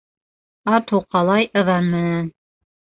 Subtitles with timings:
[0.79, 2.37] Ат һуҡалай ыҙан менән.